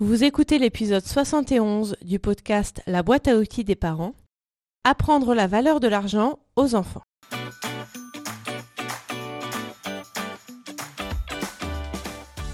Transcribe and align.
Vous 0.00 0.22
écoutez 0.22 0.60
l'épisode 0.60 1.04
71 1.04 1.96
du 2.02 2.20
podcast 2.20 2.82
La 2.86 3.02
boîte 3.02 3.26
à 3.26 3.36
outils 3.36 3.64
des 3.64 3.74
parents. 3.74 4.14
Apprendre 4.84 5.34
la 5.34 5.48
valeur 5.48 5.80
de 5.80 5.88
l'argent 5.88 6.38
aux 6.54 6.76
enfants. 6.76 7.02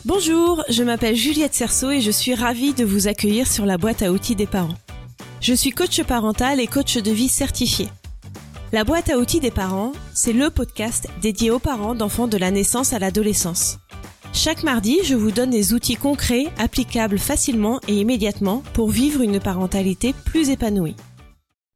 Bonjour, 0.06 0.64
je 0.70 0.82
m'appelle 0.82 1.16
Juliette 1.16 1.52
Cerceau 1.52 1.90
et 1.90 2.00
je 2.00 2.10
suis 2.10 2.34
ravie 2.34 2.72
de 2.72 2.82
vous 2.86 3.08
accueillir 3.08 3.46
sur 3.46 3.66
la 3.66 3.76
boîte 3.76 4.00
à 4.00 4.10
outils 4.10 4.36
des 4.36 4.46
parents. 4.46 4.78
Je 5.42 5.52
suis 5.52 5.72
coach 5.72 6.02
parental 6.02 6.60
et 6.60 6.66
coach 6.66 6.96
de 6.96 7.10
vie 7.10 7.28
certifié. 7.28 7.90
La 8.72 8.84
boîte 8.84 9.10
à 9.10 9.18
outils 9.18 9.40
des 9.40 9.50
parents, 9.50 9.92
c'est 10.14 10.32
le 10.32 10.48
podcast 10.48 11.08
dédié 11.20 11.50
aux 11.50 11.58
parents 11.58 11.94
d'enfants 11.94 12.26
de 12.26 12.38
la 12.38 12.50
naissance 12.50 12.94
à 12.94 12.98
l'adolescence. 12.98 13.80
Chaque 14.36 14.64
mardi, 14.64 14.98
je 15.04 15.14
vous 15.14 15.30
donne 15.30 15.50
des 15.50 15.72
outils 15.72 15.94
concrets, 15.94 16.46
applicables 16.58 17.20
facilement 17.20 17.80
et 17.86 17.94
immédiatement 17.94 18.64
pour 18.74 18.90
vivre 18.90 19.22
une 19.22 19.38
parentalité 19.38 20.12
plus 20.26 20.50
épanouie. 20.50 20.96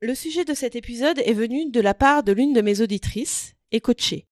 Le 0.03 0.15
sujet 0.15 0.45
de 0.45 0.55
cet 0.55 0.75
épisode 0.75 1.21
est 1.25 1.33
venu 1.33 1.71
de 1.71 1.81
la 1.81 1.95
part 1.95 2.25
de 2.25 2.33
l'une 2.33 2.53
de 2.53 2.61
mes 2.61 2.81
auditrices 2.81 3.55
et 3.71 3.81
coachée. 3.81 4.27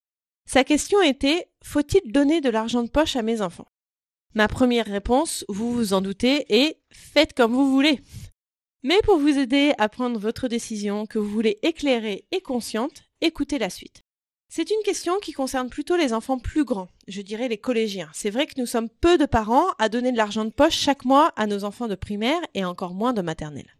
Sa 0.45 0.65
question 0.65 1.01
était 1.03 1.49
Faut-il 1.63 2.13
donner 2.13 2.41
de 2.41 2.51
l'argent 2.51 2.83
de 2.83 2.91
poche 2.91 3.15
à 3.15 3.23
mes 3.23 3.41
enfants? 3.43 3.69
Ma 4.35 4.49
première 4.49 4.87
réponse, 4.87 5.45
vous 5.49 5.73
vous 5.73 5.93
en 5.93 6.01
doutez, 6.01 6.47
est 6.49 6.81
Faites 6.91 7.33
comme 7.33 7.53
vous 7.53 7.71
voulez. 7.71 8.01
Mais 8.83 9.01
pour 9.05 9.19
vous 9.19 9.39
aider 9.39 9.73
à 9.79 9.89
prendre 9.89 10.19
votre 10.19 10.49
décision 10.49 11.07
que 11.07 11.21
vous 11.21 11.31
voulez 11.31 11.59
éclairée 11.63 12.27
et 12.33 12.41
consciente, 12.41 13.05
écoutez 13.21 13.59
la 13.59 13.71
suite. 13.71 14.06
C'est 14.57 14.71
une 14.71 14.83
question 14.87 15.19
qui 15.21 15.33
concerne 15.33 15.69
plutôt 15.69 15.99
les 15.99 16.15
enfants 16.15 16.39
plus 16.39 16.65
grands, 16.65 16.89
je 17.09 17.21
dirais 17.21 17.47
les 17.47 17.59
collégiens. 17.59 18.09
C'est 18.15 18.31
vrai 18.31 18.47
que 18.47 18.59
nous 18.59 18.65
sommes 18.65 18.89
peu 18.89 19.19
de 19.19 19.27
parents 19.27 19.67
à 19.79 19.91
donner 19.91 20.13
de 20.13 20.17
l'argent 20.17 20.47
de 20.47 20.51
poche 20.51 20.79
chaque 20.79 21.05
mois 21.05 21.31
à 21.37 21.47
nos 21.47 21.65
enfants 21.65 21.89
de 21.89 21.95
primaire 21.95 22.41
et 22.55 22.65
encore 22.65 22.95
moins 22.95 23.13
de 23.13 23.21
maternelle. 23.21 23.77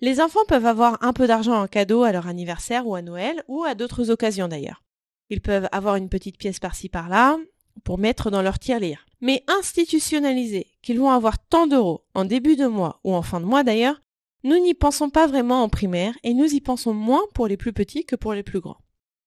Les 0.00 0.22
enfants 0.22 0.46
peuvent 0.48 0.64
avoir 0.64 0.96
un 1.02 1.12
peu 1.12 1.26
d'argent 1.26 1.60
en 1.62 1.66
cadeau 1.66 2.04
à 2.04 2.12
leur 2.12 2.26
anniversaire 2.26 2.86
ou 2.86 2.94
à 2.94 3.02
Noël 3.02 3.44
ou 3.48 3.64
à 3.64 3.74
d'autres 3.74 4.10
occasions 4.10 4.48
d'ailleurs. 4.48 4.82
Ils 5.28 5.42
peuvent 5.42 5.68
avoir 5.72 5.96
une 5.96 6.08
petite 6.08 6.38
pièce 6.38 6.58
par-ci 6.58 6.88
par-là 6.88 7.36
pour 7.84 7.98
mettre 7.98 8.30
dans 8.30 8.40
leur 8.40 8.58
tirelire. 8.58 9.04
Mais 9.20 9.44
institutionnaliser 9.46 10.68
qu'ils 10.80 11.00
vont 11.00 11.10
avoir 11.10 11.38
tant 11.38 11.66
d'euros 11.66 12.06
en 12.14 12.24
début 12.24 12.56
de 12.56 12.66
mois 12.66 12.98
ou 13.04 13.14
en 13.14 13.20
fin 13.20 13.40
de 13.40 13.44
mois 13.44 13.62
d'ailleurs, 13.62 14.00
nous 14.42 14.56
n'y 14.58 14.72
pensons 14.72 15.10
pas 15.10 15.26
vraiment 15.26 15.62
en 15.62 15.68
primaire 15.68 16.14
et 16.22 16.32
nous 16.32 16.46
y 16.46 16.62
pensons 16.62 16.94
moins 16.94 17.24
pour 17.34 17.46
les 17.46 17.58
plus 17.58 17.74
petits 17.74 18.06
que 18.06 18.16
pour 18.16 18.32
les 18.32 18.42
plus 18.42 18.60
grands. 18.60 18.78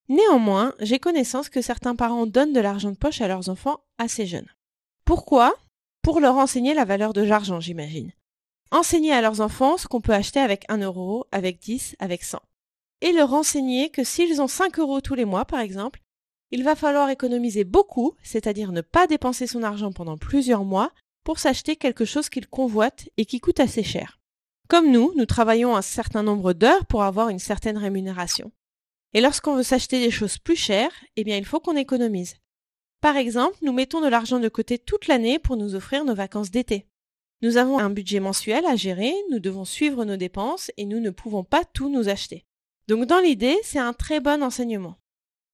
Néanmoins, 0.10 0.74
j'ai 0.80 1.00
connaissance 1.00 1.50
que 1.50 1.62
certains 1.62 1.96
parents 1.96 2.26
donnent 2.26 2.54
de 2.54 2.62
l'argent 2.62 2.92
de 2.92 2.98
poche 2.98 3.22
à 3.22 3.28
leurs 3.28 3.50
enfants 3.50 3.82
assez 3.98 4.26
jeunes. 4.26 4.50
Pourquoi? 5.04 5.54
Pour 6.02 6.20
leur 6.22 6.38
enseigner 6.38 6.74
la 6.74 6.86
valeur 6.86 7.12
de 7.14 7.22
l'argent, 7.22 7.60
j'imagine. 7.60 8.14
Enseigner 8.72 9.12
à 9.12 9.22
leurs 9.22 9.42
enfants 9.42 9.78
ce 9.78 9.88
qu'on 9.88 10.02
peut 10.02 10.14
acheter 10.14 10.40
avec 10.40 10.64
1 10.70 10.78
euro, 10.78 11.26
avec 11.32 11.60
10, 11.60 11.96
avec 12.00 12.24
100. 12.24 12.40
Et 13.02 13.12
leur 13.12 13.34
enseigner 13.34 13.90
que 13.90 14.04
s'ils 14.04 14.42
ont 14.42 14.48
5 14.48 14.80
euros 14.80 15.02
tous 15.02 15.16
les 15.16 15.26
mois, 15.26 15.46
par 15.46 15.60
exemple, 15.60 16.02
il 16.52 16.64
va 16.64 16.76
falloir 16.76 17.10
économiser 17.10 17.66
beaucoup, 17.66 18.14
c'est-à-dire 18.24 18.72
ne 18.72 18.82
pas 18.82 19.08
dépenser 19.08 19.48
son 19.48 19.64
argent 19.64 19.92
pendant 19.92 20.18
plusieurs 20.18 20.64
mois 20.64 20.92
pour 21.26 21.40
s'acheter 21.40 21.76
quelque 21.76 22.06
chose 22.06 22.30
qu'ils 22.30 22.48
convoitent 22.48 23.10
et 23.18 23.26
qui 23.26 23.42
coûte 23.42 23.60
assez 23.60 23.84
cher. 23.84 24.20
Comme 24.70 24.92
nous, 24.92 25.12
nous 25.16 25.26
travaillons 25.26 25.76
un 25.76 25.82
certain 25.82 26.24
nombre 26.24 26.54
d'heures 26.54 26.86
pour 26.86 27.04
avoir 27.04 27.30
une 27.30 27.40
certaine 27.40 27.78
rémunération. 27.78 28.52
Et 29.14 29.22
lorsqu'on 29.22 29.56
veut 29.56 29.64
s'acheter 29.64 30.00
des 30.00 30.12
choses 30.12 30.38
plus 30.38 30.56
chères, 30.56 30.94
eh 31.16 31.24
bien 31.24 31.38
il 31.38 31.46
faut 31.46 31.60
qu'on 31.60 31.76
économise. 31.76 32.36
Par 33.02 33.16
exemple, 33.16 33.58
nous 33.62 33.74
mettons 33.74 34.02
de 34.02 34.08
l'argent 34.08 34.40
de 34.40 34.50
côté 34.50 34.80
toute 34.80 35.08
l'année 35.08 35.40
pour 35.40 35.56
nous 35.56 35.76
offrir 35.76 36.04
nos 36.04 36.16
vacances 36.16 36.52
d'été. 36.52 36.88
Nous 37.42 37.58
avons 37.58 37.78
un 37.78 37.92
budget 37.92 38.20
mensuel 38.20 38.66
à 38.66 38.76
gérer, 38.76 39.14
nous 39.30 39.40
devons 39.40 39.66
suivre 39.66 40.06
nos 40.06 40.18
dépenses 40.18 40.72
et 40.78 40.86
nous 40.86 41.00
ne 41.00 41.12
pouvons 41.12 41.44
pas 41.44 41.64
tout 41.64 41.90
nous 41.90 42.10
acheter. 42.10 42.46
Donc 42.88 43.06
dans 43.06 43.20
l'idée, 43.20 43.58
c'est 43.64 43.80
un 43.80 43.94
très 43.94 44.20
bon 44.20 44.42
enseignement. 44.42 44.96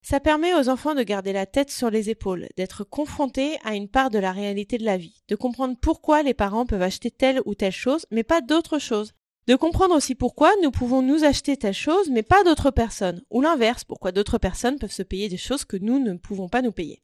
Ça 0.01 0.19
permet 0.19 0.53
aux 0.53 0.69
enfants 0.69 0.95
de 0.95 1.03
garder 1.03 1.33
la 1.33 1.45
tête 1.45 1.71
sur 1.71 1.89
les 1.89 2.09
épaules, 2.09 2.47
d'être 2.57 2.83
confrontés 2.83 3.57
à 3.63 3.75
une 3.75 3.89
part 3.89 4.09
de 4.09 4.19
la 4.19 4.31
réalité 4.31 4.77
de 4.77 4.85
la 4.85 4.97
vie, 4.97 5.23
de 5.29 5.35
comprendre 5.35 5.77
pourquoi 5.81 6.23
les 6.23 6.33
parents 6.33 6.65
peuvent 6.65 6.81
acheter 6.81 7.09
telle 7.11 7.41
ou 7.45 7.55
telle 7.55 7.71
chose, 7.71 8.05
mais 8.11 8.23
pas 8.23 8.41
d'autres 8.41 8.79
choses, 8.79 9.13
de 9.47 9.55
comprendre 9.55 9.95
aussi 9.95 10.15
pourquoi 10.15 10.51
nous 10.61 10.71
pouvons 10.71 11.01
nous 11.01 11.23
acheter 11.23 11.57
telle 11.57 11.73
chose, 11.73 12.09
mais 12.09 12.23
pas 12.23 12.43
d'autres 12.43 12.71
personnes, 12.71 13.21
ou 13.29 13.41
l'inverse, 13.41 13.83
pourquoi 13.83 14.11
d'autres 14.11 14.37
personnes 14.37 14.79
peuvent 14.79 14.91
se 14.91 15.03
payer 15.03 15.27
des 15.29 15.37
choses 15.37 15.65
que 15.65 15.77
nous 15.77 15.99
ne 15.99 16.13
pouvons 16.13 16.47
pas 16.47 16.61
nous 16.61 16.71
payer. 16.71 17.01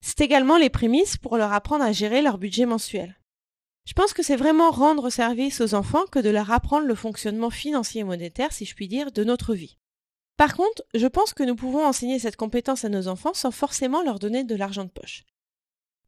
C'est 0.00 0.20
également 0.20 0.56
les 0.56 0.70
prémices 0.70 1.16
pour 1.16 1.36
leur 1.36 1.52
apprendre 1.52 1.84
à 1.84 1.92
gérer 1.92 2.22
leur 2.22 2.38
budget 2.38 2.66
mensuel. 2.66 3.18
Je 3.86 3.92
pense 3.92 4.14
que 4.14 4.22
c'est 4.22 4.36
vraiment 4.36 4.70
rendre 4.70 5.10
service 5.10 5.60
aux 5.60 5.74
enfants 5.74 6.06
que 6.10 6.18
de 6.18 6.30
leur 6.30 6.50
apprendre 6.50 6.86
le 6.86 6.94
fonctionnement 6.94 7.50
financier 7.50 8.00
et 8.00 8.04
monétaire, 8.04 8.52
si 8.52 8.64
je 8.64 8.74
puis 8.74 8.88
dire, 8.88 9.12
de 9.12 9.24
notre 9.24 9.54
vie. 9.54 9.76
Par 10.38 10.56
contre, 10.56 10.82
je 10.94 11.06
pense 11.06 11.34
que 11.34 11.42
nous 11.42 11.54
pouvons 11.54 11.84
enseigner 11.84 12.18
cette 12.18 12.36
compétence 12.36 12.84
à 12.84 12.88
nos 12.88 13.08
enfants 13.08 13.34
sans 13.34 13.50
forcément 13.50 14.02
leur 14.02 14.18
donner 14.18 14.42
de 14.42 14.56
l'argent 14.56 14.84
de 14.84 14.90
poche. 14.90 15.24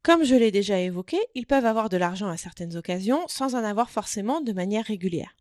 Comme 0.03 0.23
je 0.23 0.35
l'ai 0.35 0.51
déjà 0.51 0.79
évoqué, 0.79 1.19
ils 1.35 1.45
peuvent 1.45 1.65
avoir 1.65 1.89
de 1.89 1.97
l'argent 1.97 2.27
à 2.27 2.37
certaines 2.37 2.75
occasions 2.75 3.27
sans 3.27 3.55
en 3.55 3.63
avoir 3.63 3.89
forcément 3.91 4.41
de 4.41 4.53
manière 4.53 4.85
régulière. 4.85 5.35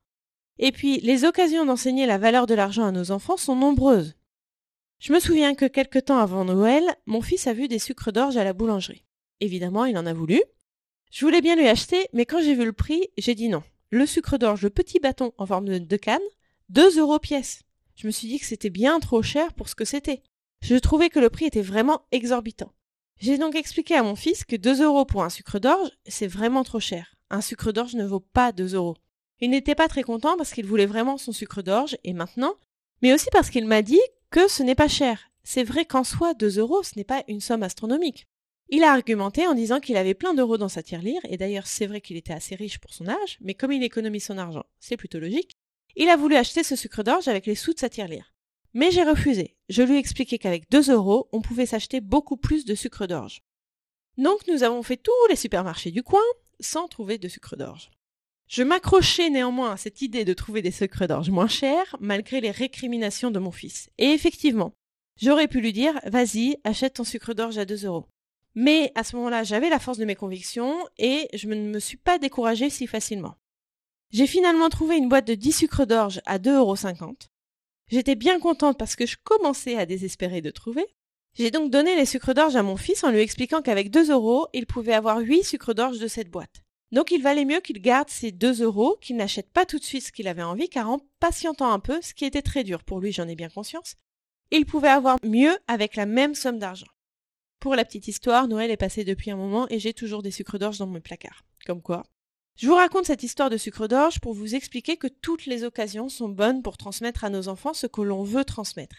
Et 0.58 0.72
puis, 0.72 1.00
les 1.00 1.24
occasions 1.24 1.64
d'enseigner 1.64 2.06
la 2.06 2.18
valeur 2.18 2.46
de 2.46 2.54
l'argent 2.54 2.84
à 2.84 2.92
nos 2.92 3.10
enfants 3.10 3.36
sont 3.36 3.56
nombreuses. 3.56 4.14
Je 4.98 5.12
me 5.12 5.20
souviens 5.20 5.54
que 5.54 5.66
quelque 5.66 5.98
temps 5.98 6.18
avant 6.18 6.44
Noël, 6.44 6.82
mon 7.04 7.20
fils 7.20 7.46
a 7.46 7.52
vu 7.52 7.68
des 7.68 7.78
sucres 7.78 8.12
d'orge 8.12 8.38
à 8.38 8.44
la 8.44 8.54
boulangerie. 8.54 9.04
Évidemment, 9.40 9.84
il 9.84 9.98
en 9.98 10.06
a 10.06 10.14
voulu. 10.14 10.42
Je 11.12 11.24
voulais 11.24 11.42
bien 11.42 11.56
lui 11.56 11.68
acheter, 11.68 12.08
mais 12.14 12.24
quand 12.24 12.40
j'ai 12.40 12.54
vu 12.54 12.64
le 12.64 12.72
prix, 12.72 13.08
j'ai 13.18 13.34
dit 13.34 13.48
non. 13.48 13.62
Le 13.90 14.06
sucre 14.06 14.38
d'orge, 14.38 14.62
le 14.62 14.70
petit 14.70 14.98
bâton 14.98 15.32
en 15.36 15.46
forme 15.46 15.78
de, 15.78 15.96
canne, 15.96 16.18
deux 16.70 16.98
euros 16.98 17.18
pièce. 17.18 17.62
Je 17.94 18.06
me 18.06 18.12
suis 18.12 18.28
dit 18.28 18.38
que 18.38 18.46
c'était 18.46 18.70
bien 18.70 18.98
trop 18.98 19.22
cher 19.22 19.52
pour 19.52 19.68
ce 19.68 19.74
que 19.74 19.84
c'était. 19.84 20.22
Je 20.62 20.76
trouvais 20.76 21.10
que 21.10 21.20
le 21.20 21.30
prix 21.30 21.44
était 21.44 21.62
vraiment 21.62 22.02
exorbitant. 22.10 22.72
J'ai 23.18 23.38
donc 23.38 23.54
expliqué 23.54 23.94
à 23.94 24.02
mon 24.02 24.16
fils 24.16 24.44
que 24.44 24.56
deux 24.56 24.82
euros 24.82 25.04
pour 25.04 25.22
un 25.22 25.30
sucre 25.30 25.58
d'orge, 25.58 25.90
c'est 26.06 26.26
vraiment 26.26 26.64
trop 26.64 26.80
cher. 26.80 27.14
Un 27.30 27.40
sucre 27.40 27.72
d'orge 27.72 27.94
ne 27.94 28.04
vaut 28.04 28.20
pas 28.20 28.52
deux 28.52 28.74
euros. 28.74 28.96
Il 29.40 29.50
n'était 29.50 29.74
pas 29.74 29.88
très 29.88 30.02
content 30.02 30.36
parce 30.36 30.52
qu'il 30.52 30.66
voulait 30.66 30.86
vraiment 30.86 31.18
son 31.18 31.32
sucre 31.32 31.62
d'orge, 31.62 31.96
et 32.04 32.12
maintenant, 32.12 32.54
mais 33.02 33.12
aussi 33.12 33.28
parce 33.32 33.50
qu'il 33.50 33.66
m'a 33.66 33.82
dit 33.82 34.00
que 34.30 34.48
ce 34.48 34.62
n'est 34.62 34.74
pas 34.74 34.88
cher. 34.88 35.30
C'est 35.44 35.64
vrai 35.64 35.84
qu'en 35.84 36.04
soi, 36.04 36.34
2 36.34 36.58
euros, 36.58 36.82
ce 36.82 36.92
n'est 36.96 37.04
pas 37.04 37.22
une 37.28 37.40
somme 37.40 37.62
astronomique. 37.62 38.26
Il 38.68 38.82
a 38.82 38.92
argumenté 38.92 39.46
en 39.46 39.54
disant 39.54 39.78
qu'il 39.78 39.96
avait 39.96 40.14
plein 40.14 40.34
d'euros 40.34 40.58
dans 40.58 40.68
sa 40.68 40.82
tirelire, 40.82 41.20
et 41.28 41.36
d'ailleurs 41.36 41.68
c'est 41.68 41.86
vrai 41.86 42.00
qu'il 42.00 42.16
était 42.16 42.32
assez 42.32 42.56
riche 42.56 42.78
pour 42.78 42.92
son 42.92 43.06
âge, 43.08 43.38
mais 43.40 43.54
comme 43.54 43.70
il 43.70 43.84
économise 43.84 44.24
son 44.24 44.38
argent, 44.38 44.64
c'est 44.80 44.96
plutôt 44.96 45.20
logique, 45.20 45.52
il 45.94 46.08
a 46.08 46.16
voulu 46.16 46.34
acheter 46.34 46.64
ce 46.64 46.74
sucre 46.74 47.04
d'orge 47.04 47.28
avec 47.28 47.46
les 47.46 47.54
sous 47.54 47.74
de 47.74 47.78
sa 47.78 47.88
tirelire. 47.88 48.34
Mais 48.74 48.90
j'ai 48.90 49.04
refusé. 49.04 49.56
Je 49.68 49.82
lui 49.82 49.94
ai 49.94 49.98
expliqué 49.98 50.38
qu'avec 50.38 50.68
2 50.70 50.90
euros, 50.90 51.28
on 51.32 51.40
pouvait 51.40 51.64
s'acheter 51.64 52.00
beaucoup 52.00 52.36
plus 52.36 52.64
de 52.64 52.74
sucre 52.74 53.06
d'orge. 53.06 53.42
Donc 54.18 54.40
nous 54.48 54.62
avons 54.64 54.82
fait 54.82 54.96
tous 54.96 55.12
les 55.30 55.36
supermarchés 55.36 55.92
du 55.92 56.02
coin 56.02 56.20
sans 56.58 56.88
trouver 56.88 57.18
de 57.18 57.28
sucre 57.28 57.56
d'orge. 57.56 57.90
Je 58.48 58.62
m'accrochais 58.62 59.28
néanmoins 59.28 59.72
à 59.72 59.76
cette 59.76 60.02
idée 60.02 60.24
de 60.24 60.32
trouver 60.32 60.62
des 60.62 60.70
secrets 60.70 61.08
d'orge 61.08 61.30
moins 61.30 61.48
chers, 61.48 61.96
malgré 62.00 62.40
les 62.40 62.52
récriminations 62.52 63.32
de 63.32 63.40
mon 63.40 63.50
fils. 63.50 63.90
Et 63.98 64.10
effectivement, 64.10 64.72
j'aurais 65.20 65.48
pu 65.48 65.60
lui 65.60 65.72
dire, 65.72 65.98
vas-y, 66.04 66.56
achète 66.62 66.94
ton 66.94 67.04
sucre 67.04 67.34
d'orge 67.34 67.58
à 67.58 67.64
2 67.64 67.86
euros. 67.86 68.06
Mais 68.54 68.92
à 68.94 69.02
ce 69.02 69.16
moment-là, 69.16 69.42
j'avais 69.42 69.68
la 69.68 69.80
force 69.80 69.98
de 69.98 70.04
mes 70.04 70.14
convictions 70.14 70.78
et 70.96 71.28
je 71.34 71.48
ne 71.48 71.56
me 71.56 71.80
suis 71.80 71.96
pas 71.96 72.18
découragée 72.18 72.70
si 72.70 72.86
facilement. 72.86 73.34
J'ai 74.12 74.28
finalement 74.28 74.68
trouvé 74.68 74.96
une 74.96 75.08
boîte 75.08 75.26
de 75.26 75.34
10 75.34 75.52
sucres 75.52 75.86
d'orge 75.86 76.20
à 76.24 76.38
2,50 76.38 76.54
euros. 76.56 77.14
J'étais 77.90 78.14
bien 78.14 78.38
contente 78.38 78.78
parce 78.78 78.94
que 78.94 79.06
je 79.06 79.16
commençais 79.24 79.76
à 79.76 79.86
désespérer 79.86 80.40
de 80.40 80.50
trouver. 80.50 80.86
J'ai 81.34 81.50
donc 81.50 81.70
donné 81.70 81.96
les 81.96 82.06
sucres 82.06 82.32
d'orge 82.32 82.56
à 82.56 82.62
mon 82.62 82.76
fils 82.76 83.02
en 83.02 83.10
lui 83.10 83.20
expliquant 83.20 83.60
qu'avec 83.60 83.90
2 83.90 84.12
euros, 84.12 84.46
il 84.54 84.66
pouvait 84.66 84.94
avoir 84.94 85.18
8 85.18 85.42
sucres 85.42 85.74
d'orge 85.74 85.98
de 85.98 86.06
cette 86.06 86.30
boîte. 86.30 86.62
Donc 86.92 87.10
il 87.10 87.22
valait 87.22 87.44
mieux 87.44 87.60
qu'il 87.60 87.80
garde 87.80 88.08
ses 88.08 88.32
2 88.32 88.62
euros, 88.62 88.96
qu'il 89.00 89.16
n'achète 89.16 89.50
pas 89.50 89.66
tout 89.66 89.78
de 89.78 89.84
suite 89.84 90.04
ce 90.04 90.12
qu'il 90.12 90.28
avait 90.28 90.42
envie, 90.42 90.68
car 90.68 90.88
en 90.88 91.00
patientant 91.20 91.72
un 91.72 91.80
peu, 91.80 92.00
ce 92.00 92.14
qui 92.14 92.24
était 92.24 92.42
très 92.42 92.64
dur 92.64 92.84
pour 92.84 93.00
lui, 93.00 93.12
j'en 93.12 93.28
ai 93.28 93.34
bien 93.34 93.48
conscience, 93.48 93.96
il 94.50 94.66
pouvait 94.66 94.88
avoir 94.88 95.18
mieux 95.24 95.58
avec 95.66 95.96
la 95.96 96.06
même 96.06 96.34
somme 96.34 96.58
d'argent. 96.58 96.86
Pour 97.58 97.74
la 97.74 97.84
petite 97.84 98.06
histoire, 98.06 98.46
Noël 98.46 98.70
est 98.70 98.76
passé 98.76 99.04
depuis 99.04 99.30
un 99.30 99.36
moment 99.36 99.66
et 99.70 99.80
j'ai 99.80 99.92
toujours 99.92 100.22
des 100.22 100.30
sucres 100.30 100.58
d'orge 100.58 100.78
dans 100.78 100.86
mon 100.86 101.00
placard. 101.00 101.42
Comme 101.64 101.82
quoi. 101.82 102.04
Je 102.56 102.68
vous 102.68 102.74
raconte 102.74 103.06
cette 103.06 103.22
histoire 103.22 103.50
de 103.50 103.56
sucre 103.56 103.88
d'orge 103.88 104.20
pour 104.20 104.34
vous 104.34 104.54
expliquer 104.54 104.96
que 104.96 105.08
toutes 105.08 105.46
les 105.46 105.64
occasions 105.64 106.08
sont 106.08 106.28
bonnes 106.28 106.62
pour 106.62 106.76
transmettre 106.76 107.24
à 107.24 107.30
nos 107.30 107.48
enfants 107.48 107.74
ce 107.74 107.86
que 107.86 108.02
l'on 108.02 108.22
veut 108.22 108.44
transmettre. 108.44 108.96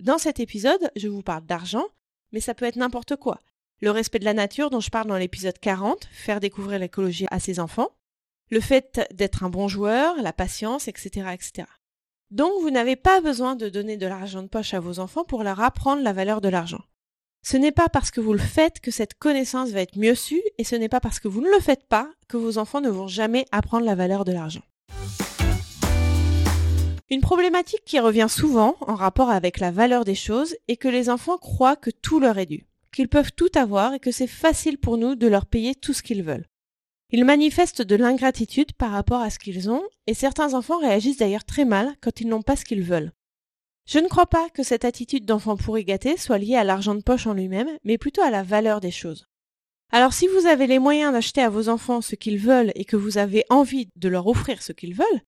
Dans 0.00 0.18
cet 0.18 0.40
épisode, 0.40 0.90
je 0.94 1.08
vous 1.08 1.22
parle 1.22 1.46
d'argent, 1.46 1.86
mais 2.32 2.40
ça 2.40 2.54
peut 2.54 2.64
être 2.64 2.76
n'importe 2.76 3.16
quoi 3.16 3.40
le 3.82 3.90
respect 3.90 4.20
de 4.20 4.24
la 4.24 4.32
nature 4.32 4.70
dont 4.70 4.80
je 4.80 4.90
parle 4.90 5.08
dans 5.08 5.16
l'épisode 5.16 5.58
40, 5.58 6.08
faire 6.12 6.38
découvrir 6.38 6.78
l'écologie 6.78 7.26
à 7.32 7.40
ses 7.40 7.58
enfants, 7.58 7.90
le 8.48 8.60
fait 8.60 9.00
d'être 9.12 9.42
un 9.42 9.50
bon 9.50 9.66
joueur, 9.66 10.14
la 10.22 10.32
patience, 10.32 10.86
etc., 10.86 11.26
etc. 11.34 11.68
Donc 12.30 12.52
vous 12.62 12.70
n'avez 12.70 12.94
pas 12.94 13.20
besoin 13.20 13.56
de 13.56 13.68
donner 13.68 13.96
de 13.96 14.06
l'argent 14.06 14.42
de 14.42 14.48
poche 14.48 14.72
à 14.72 14.80
vos 14.80 15.00
enfants 15.00 15.24
pour 15.24 15.42
leur 15.42 15.60
apprendre 15.60 16.02
la 16.02 16.12
valeur 16.12 16.40
de 16.40 16.48
l'argent. 16.48 16.80
Ce 17.44 17.56
n'est 17.56 17.72
pas 17.72 17.88
parce 17.88 18.12
que 18.12 18.20
vous 18.20 18.32
le 18.32 18.38
faites 18.38 18.78
que 18.78 18.92
cette 18.92 19.14
connaissance 19.14 19.70
va 19.70 19.80
être 19.80 19.98
mieux 19.98 20.14
sue 20.14 20.42
et 20.58 20.64
ce 20.64 20.76
n'est 20.76 20.88
pas 20.88 21.00
parce 21.00 21.18
que 21.18 21.26
vous 21.26 21.40
ne 21.40 21.50
le 21.50 21.60
faites 21.60 21.88
pas 21.88 22.08
que 22.28 22.36
vos 22.36 22.58
enfants 22.58 22.80
ne 22.80 22.88
vont 22.88 23.08
jamais 23.08 23.46
apprendre 23.50 23.84
la 23.84 23.96
valeur 23.96 24.24
de 24.24 24.30
l'argent. 24.30 24.62
Une 27.10 27.20
problématique 27.20 27.84
qui 27.84 27.98
revient 27.98 28.28
souvent 28.30 28.76
en 28.80 28.94
rapport 28.94 29.28
avec 29.28 29.58
la 29.58 29.72
valeur 29.72 30.04
des 30.04 30.14
choses 30.14 30.54
est 30.68 30.76
que 30.76 30.88
les 30.88 31.10
enfants 31.10 31.36
croient 31.36 31.76
que 31.76 31.90
tout 31.90 32.20
leur 32.20 32.38
est 32.38 32.46
dû, 32.46 32.68
qu'ils 32.92 33.08
peuvent 33.08 33.32
tout 33.32 33.50
avoir 33.54 33.94
et 33.94 34.00
que 34.00 34.12
c'est 34.12 34.26
facile 34.26 34.78
pour 34.78 34.96
nous 34.96 35.14
de 35.16 35.26
leur 35.26 35.46
payer 35.46 35.74
tout 35.74 35.92
ce 35.92 36.02
qu'ils 36.02 36.22
veulent. 36.22 36.46
Ils 37.10 37.24
manifestent 37.24 37.82
de 37.82 37.96
l'ingratitude 37.96 38.72
par 38.72 38.90
rapport 38.90 39.20
à 39.20 39.30
ce 39.30 39.38
qu'ils 39.38 39.68
ont 39.68 39.82
et 40.06 40.14
certains 40.14 40.54
enfants 40.54 40.78
réagissent 40.78 41.18
d'ailleurs 41.18 41.44
très 41.44 41.64
mal 41.64 41.94
quand 42.00 42.20
ils 42.20 42.28
n'ont 42.28 42.42
pas 42.42 42.56
ce 42.56 42.64
qu'ils 42.64 42.82
veulent. 42.82 43.12
Je 43.86 43.98
ne 43.98 44.08
crois 44.08 44.26
pas 44.26 44.48
que 44.50 44.62
cette 44.62 44.84
attitude 44.84 45.26
d'enfant 45.26 45.56
pourri 45.56 45.84
gâté 45.84 46.16
soit 46.16 46.38
liée 46.38 46.56
à 46.56 46.64
l'argent 46.64 46.94
de 46.94 47.02
poche 47.02 47.26
en 47.26 47.34
lui-même, 47.34 47.68
mais 47.84 47.98
plutôt 47.98 48.22
à 48.22 48.30
la 48.30 48.42
valeur 48.42 48.80
des 48.80 48.92
choses. 48.92 49.26
Alors 49.90 50.14
si 50.14 50.26
vous 50.26 50.46
avez 50.46 50.66
les 50.66 50.78
moyens 50.78 51.12
d'acheter 51.12 51.42
à 51.42 51.50
vos 51.50 51.68
enfants 51.68 52.00
ce 52.00 52.14
qu'ils 52.14 52.38
veulent 52.38 52.72
et 52.74 52.86
que 52.86 52.96
vous 52.96 53.18
avez 53.18 53.44
envie 53.50 53.88
de 53.96 54.08
leur 54.08 54.26
offrir 54.26 54.62
ce 54.62 54.72
qu'ils 54.72 54.94
veulent, 54.94 55.22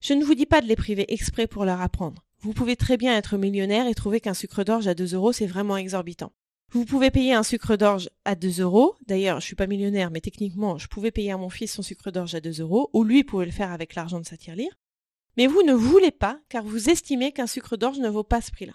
je 0.00 0.14
ne 0.14 0.24
vous 0.24 0.34
dis 0.34 0.46
pas 0.46 0.60
de 0.60 0.66
les 0.66 0.74
priver 0.74 1.04
exprès 1.12 1.46
pour 1.46 1.64
leur 1.64 1.80
apprendre. 1.80 2.24
Vous 2.40 2.52
pouvez 2.52 2.74
très 2.74 2.96
bien 2.96 3.16
être 3.16 3.36
millionnaire 3.36 3.86
et 3.86 3.94
trouver 3.94 4.20
qu'un 4.20 4.34
sucre 4.34 4.64
d'orge 4.64 4.88
à 4.88 4.94
2 4.94 5.14
euros 5.14 5.32
c'est 5.32 5.46
vraiment 5.46 5.76
exorbitant. 5.76 6.32
Vous 6.74 6.86
pouvez 6.86 7.10
payer 7.10 7.34
un 7.34 7.42
sucre 7.42 7.76
d'orge 7.76 8.08
à 8.24 8.34
2 8.34 8.62
euros. 8.62 8.96
D'ailleurs, 9.06 9.40
je 9.40 9.44
suis 9.44 9.54
pas 9.54 9.66
millionnaire, 9.66 10.10
mais 10.10 10.22
techniquement, 10.22 10.78
je 10.78 10.88
pouvais 10.88 11.10
payer 11.10 11.30
à 11.30 11.36
mon 11.36 11.50
fils 11.50 11.74
son 11.74 11.82
sucre 11.82 12.10
d'orge 12.10 12.34
à 12.34 12.40
2 12.40 12.62
euros, 12.62 12.88
ou 12.94 13.04
lui 13.04 13.24
pouvait 13.24 13.44
le 13.44 13.52
faire 13.52 13.72
avec 13.72 13.94
l'argent 13.94 14.18
de 14.18 14.24
sa 14.24 14.38
tirelire. 14.38 14.78
Mais 15.36 15.46
vous 15.46 15.62
ne 15.62 15.74
voulez 15.74 16.10
pas, 16.10 16.40
car 16.48 16.64
vous 16.64 16.88
estimez 16.88 17.32
qu'un 17.32 17.46
sucre 17.46 17.76
d'orge 17.76 17.98
ne 17.98 18.08
vaut 18.08 18.24
pas 18.24 18.40
ce 18.40 18.50
prix-là. 18.50 18.72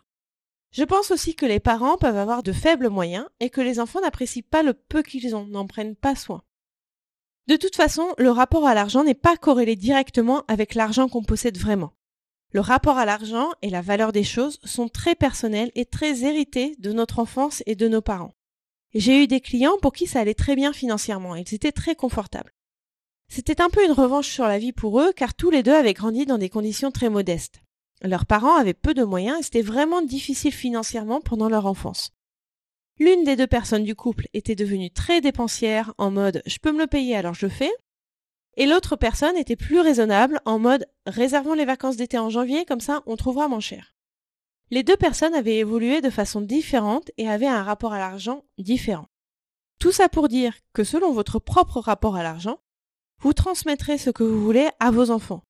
Je 0.72 0.84
pense 0.84 1.10
aussi 1.10 1.34
que 1.34 1.48
les 1.48 1.60
parents 1.60 1.98
peuvent 1.98 2.18
avoir 2.18 2.44
de 2.44 2.52
faibles 2.52 2.90
moyens 2.90 3.26
et 3.40 3.50
que 3.50 3.62
les 3.62 3.80
enfants 3.80 4.02
n'apprécient 4.02 4.44
pas 4.48 4.62
le 4.62 4.76
peu 4.76 5.02
qu'ils 5.02 5.36
ont, 5.36 5.48
n'en 5.48 5.66
prennent 5.66 5.96
pas 5.96 6.14
soin. 6.14 6.44
De 7.48 7.56
toute 7.56 7.76
façon, 7.76 8.14
le 8.20 8.30
rapport 8.30 8.68
à 8.68 8.76
l'argent 8.76 9.04
n'est 9.04 9.16
pas 9.16 9.38
corrélé 9.38 9.76
directement 9.76 10.44
avec 10.48 10.76
l'argent 10.76 11.08
qu'on 11.08 11.24
possède 11.24 11.58
vraiment. 11.58 11.94
Le 12.52 12.62
rapport 12.62 12.98
à 12.98 13.06
l'argent 13.06 13.50
et 13.62 13.70
la 13.70 13.82
valeur 13.82 14.12
des 14.12 14.24
choses 14.24 14.60
sont 14.64 14.88
très 14.88 15.16
personnels 15.16 15.72
et 15.76 15.86
très 15.86 16.24
hérités 16.24 16.76
de 16.80 16.94
notre 16.94 17.20
enfance 17.20 17.62
et 17.66 17.76
de 17.76 17.88
nos 17.88 18.02
parents. 18.02 18.34
J'ai 18.94 19.24
eu 19.24 19.28
des 19.28 19.42
clients 19.42 19.78
pour 19.82 19.92
qui 19.92 20.08
ça 20.08 20.22
allait 20.22 20.34
très 20.34 20.56
bien 20.56 20.72
financièrement, 20.72 21.36
ils 21.36 21.54
étaient 21.54 21.74
très 21.74 21.96
confortables. 21.96 22.54
C'était 23.30 23.62
un 23.62 23.70
peu 23.70 23.84
une 23.86 23.92
revanche 23.92 24.30
sur 24.30 24.46
la 24.46 24.58
vie 24.58 24.72
pour 24.72 25.02
eux 25.02 25.12
car 25.14 25.34
tous 25.34 25.50
les 25.50 25.62
deux 25.62 25.74
avaient 25.74 25.94
grandi 25.94 26.26
dans 26.26 26.38
des 26.38 26.50
conditions 26.50 26.92
très 26.92 27.10
modestes. 27.10 27.62
Leurs 28.02 28.26
parents 28.26 28.56
avaient 28.56 28.74
peu 28.74 28.94
de 28.94 29.04
moyens 29.04 29.40
et 29.40 29.44
c'était 29.44 29.62
vraiment 29.62 30.02
difficile 30.02 30.54
financièrement 30.54 31.20
pendant 31.20 31.50
leur 31.50 31.66
enfance. 31.66 32.12
L'une 33.00 33.24
des 33.24 33.36
deux 33.36 33.48
personnes 33.48 33.84
du 33.84 33.96
couple 33.96 34.28
était 34.34 34.56
devenue 34.56 34.90
très 34.90 35.20
dépensière 35.20 35.94
en 35.98 36.10
mode 36.10 36.42
je 36.46 36.58
peux 36.60 36.72
me 36.72 36.80
le 36.80 36.88
payer 36.88 37.16
alors 37.16 37.34
je 37.34 37.46
le 37.46 37.52
fais. 37.52 37.72
Et 38.58 38.66
l'autre 38.66 38.96
personne 38.96 39.38
était 39.38 39.56
plus 39.56 39.80
raisonnable 39.80 40.42
en 40.46 40.58
mode 40.58 40.88
réservons 41.06 41.54
les 41.54 41.66
vacances 41.66 41.96
d'été 41.96 42.18
en 42.18 42.30
janvier 42.30 42.66
comme 42.66 42.82
ça 42.82 43.04
on 43.06 43.16
trouvera 43.16 43.48
moins 43.48 43.60
cher. 43.60 43.94
Les 44.72 44.84
deux 44.84 44.98
personnes 44.98 45.36
avaient 45.36 45.58
évolué 45.58 46.02
de 46.02 46.10
façon 46.10 46.42
différente 46.42 47.10
et 47.18 47.30
avaient 47.30 47.48
un 47.48 47.64
rapport 47.64 47.94
à 47.94 48.00
l'argent 48.00 48.44
différent. 48.58 49.08
Tout 49.80 49.92
ça 49.92 50.10
pour 50.10 50.28
dire 50.28 50.56
que 50.74 50.84
selon 50.84 51.14
votre 51.14 51.40
propre 51.40 51.80
rapport 51.80 52.16
à 52.16 52.24
l'argent, 52.24 52.60
vous 53.22 53.34
transmettrez 53.34 53.98
ce 54.00 54.10
que 54.10 54.24
vous 54.24 54.42
voulez 54.42 54.70
à 54.80 54.92
vos 54.92 55.12
enfants. 55.12 55.44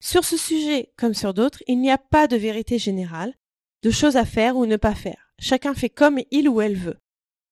Sur 0.00 0.24
ce 0.24 0.36
sujet, 0.36 0.92
comme 0.96 1.14
sur 1.14 1.34
d'autres, 1.34 1.62
il 1.66 1.80
n'y 1.80 1.90
a 1.90 1.98
pas 1.98 2.28
de 2.28 2.36
vérité 2.36 2.78
générale, 2.78 3.34
de 3.82 3.90
choses 3.90 4.16
à 4.16 4.24
faire 4.24 4.56
ou 4.56 4.66
ne 4.66 4.76
pas 4.76 4.94
faire. 4.94 5.32
Chacun 5.38 5.74
fait 5.74 5.90
comme 5.90 6.20
il 6.30 6.48
ou 6.48 6.60
elle 6.60 6.76
veut. 6.76 6.98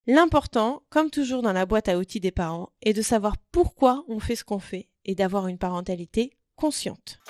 L'important, 0.07 0.83
comme 0.91 1.09
toujours 1.09 1.41
dans 1.41 1.55
la 1.55 1.65
boîte 1.65 1.89
à 1.89 1.97
outils 1.97 2.21
des 2.21 2.31
parents, 2.31 2.69
est 2.83 2.93
de 2.93 3.01
savoir 3.01 3.37
pourquoi 3.53 4.05
on 4.07 4.21
fait 4.21 4.37
ce 4.37 4.45
qu'on 4.45 4.59
fait 4.59 4.91
et 5.07 5.15
d'avoir 5.15 5.49
une 5.49 5.57
parentalité 5.57 6.37
consciente. 6.57 7.21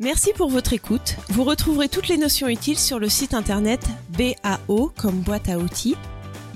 Merci 0.00 0.32
pour 0.34 0.48
votre 0.48 0.72
écoute. 0.72 1.14
Vous 1.28 1.44
retrouverez 1.44 1.88
toutes 1.88 2.08
les 2.08 2.16
notions 2.16 2.48
utiles 2.48 2.78
sur 2.78 2.98
le 2.98 3.08
site 3.08 3.34
internet 3.34 3.80
BAO 4.18 4.92
comme 4.98 5.20
boîte 5.20 5.48
à 5.48 5.58
outils, 5.58 5.94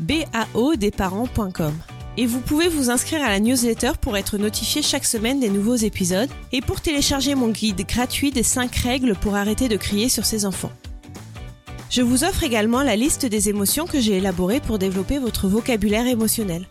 baodesparents.com. 0.01 1.75
Et 2.17 2.27
vous 2.27 2.41
pouvez 2.41 2.69
vous 2.69 2.91
inscrire 2.91 3.23
à 3.23 3.29
la 3.29 3.39
newsletter 3.39 3.93
pour 4.01 4.17
être 4.17 4.37
notifié 4.37 4.83
chaque 4.83 5.05
semaine 5.05 5.39
des 5.39 5.49
nouveaux 5.49 5.77
épisodes 5.77 6.29
et 6.51 6.61
pour 6.61 6.81
télécharger 6.81 7.37
mon 7.37 7.51
guide 7.51 7.87
gratuit 7.87 8.33
des 8.33 8.43
5 8.43 8.75
règles 8.75 9.15
pour 9.15 9.37
arrêter 9.37 9.69
de 9.69 9.77
crier 9.77 10.09
sur 10.09 10.25
ses 10.25 10.45
enfants. 10.45 10.73
Je 11.91 12.03
vous 12.03 12.23
offre 12.23 12.45
également 12.45 12.85
la 12.85 12.95
liste 12.95 13.27
des 13.27 13.49
émotions 13.49 13.85
que 13.85 13.99
j'ai 13.99 14.19
élaborées 14.19 14.61
pour 14.61 14.79
développer 14.79 15.19
votre 15.19 15.49
vocabulaire 15.49 16.07
émotionnel. 16.07 16.69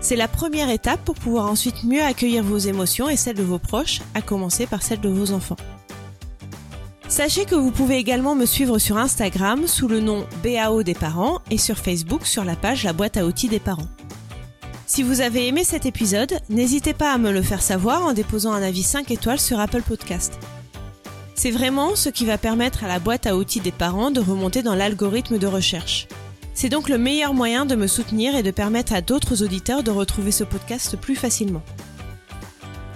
C'est 0.00 0.16
la 0.16 0.26
première 0.26 0.70
étape 0.70 1.04
pour 1.04 1.16
pouvoir 1.16 1.50
ensuite 1.50 1.84
mieux 1.84 2.02
accueillir 2.02 2.42
vos 2.42 2.56
émotions 2.56 3.10
et 3.10 3.16
celles 3.16 3.36
de 3.36 3.42
vos 3.42 3.58
proches, 3.58 4.00
à 4.14 4.22
commencer 4.22 4.66
par 4.66 4.82
celles 4.82 5.02
de 5.02 5.08
vos 5.10 5.32
enfants. 5.32 5.58
Sachez 7.08 7.44
que 7.44 7.54
vous 7.54 7.72
pouvez 7.72 7.96
également 7.96 8.34
me 8.34 8.46
suivre 8.46 8.78
sur 8.78 8.96
Instagram 8.96 9.66
sous 9.66 9.86
le 9.86 10.00
nom 10.00 10.26
BAO 10.42 10.82
des 10.82 10.94
parents 10.94 11.40
et 11.50 11.58
sur 11.58 11.76
Facebook 11.76 12.26
sur 12.26 12.42
la 12.42 12.56
page 12.56 12.84
La 12.84 12.94
boîte 12.94 13.18
à 13.18 13.26
outils 13.26 13.50
des 13.50 13.60
parents. 13.60 13.88
Si 14.86 15.02
vous 15.02 15.20
avez 15.20 15.46
aimé 15.46 15.64
cet 15.64 15.84
épisode, 15.84 16.38
n'hésitez 16.48 16.94
pas 16.94 17.12
à 17.12 17.18
me 17.18 17.32
le 17.32 17.42
faire 17.42 17.62
savoir 17.62 18.02
en 18.02 18.14
déposant 18.14 18.52
un 18.52 18.62
avis 18.62 18.82
5 18.82 19.10
étoiles 19.10 19.40
sur 19.40 19.60
Apple 19.60 19.82
Podcast. 19.82 20.38
C'est 21.34 21.50
vraiment 21.50 21.96
ce 21.96 22.08
qui 22.08 22.24
va 22.24 22.38
permettre 22.38 22.84
à 22.84 22.88
la 22.88 23.00
boîte 23.00 23.26
à 23.26 23.36
outils 23.36 23.60
des 23.60 23.72
parents 23.72 24.10
de 24.10 24.20
remonter 24.20 24.62
dans 24.62 24.74
l'algorithme 24.74 25.38
de 25.38 25.46
recherche. 25.46 26.06
C'est 26.54 26.68
donc 26.68 26.88
le 26.88 26.98
meilleur 26.98 27.34
moyen 27.34 27.66
de 27.66 27.74
me 27.74 27.88
soutenir 27.88 28.36
et 28.36 28.44
de 28.44 28.52
permettre 28.52 28.92
à 28.92 29.00
d'autres 29.00 29.42
auditeurs 29.42 29.82
de 29.82 29.90
retrouver 29.90 30.30
ce 30.30 30.44
podcast 30.44 30.96
plus 30.96 31.16
facilement. 31.16 31.62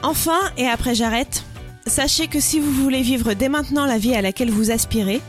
Enfin, 0.04 0.38
et 0.56 0.68
après 0.68 0.94
j'arrête, 0.94 1.42
sachez 1.86 2.28
que 2.28 2.38
si 2.38 2.60
vous 2.60 2.70
voulez 2.70 3.02
vivre 3.02 3.34
dès 3.34 3.48
maintenant 3.48 3.84
la 3.84 3.98
vie 3.98 4.14
à 4.14 4.22
laquelle 4.22 4.50
vous 4.52 4.70
aspirez, 4.70 5.20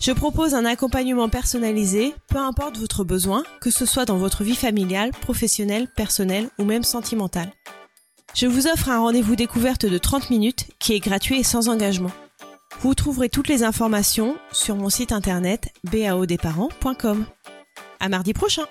je 0.00 0.12
propose 0.12 0.54
un 0.54 0.66
accompagnement 0.66 1.30
personnalisé, 1.30 2.14
peu 2.28 2.38
importe 2.38 2.76
votre 2.76 3.02
besoin, 3.02 3.42
que 3.60 3.70
ce 3.70 3.86
soit 3.86 4.04
dans 4.04 4.18
votre 4.18 4.44
vie 4.44 4.54
familiale, 4.54 5.10
professionnelle, 5.10 5.88
personnelle 5.88 6.50
ou 6.58 6.64
même 6.64 6.84
sentimentale. 6.84 7.50
Je 8.34 8.46
vous 8.46 8.66
offre 8.66 8.90
un 8.90 9.00
rendez-vous 9.00 9.34
découverte 9.34 9.86
de 9.86 9.98
30 9.98 10.28
minutes 10.28 10.66
qui 10.78 10.92
est 10.92 11.00
gratuit 11.00 11.40
et 11.40 11.42
sans 11.42 11.68
engagement. 11.68 12.12
Vous 12.80 12.94
trouverez 12.94 13.28
toutes 13.28 13.48
les 13.48 13.64
informations 13.64 14.36
sur 14.52 14.76
mon 14.76 14.88
site 14.88 15.10
internet 15.10 15.72
baodesparents.com. 15.90 17.26
À 17.98 18.08
mardi 18.08 18.32
prochain! 18.32 18.62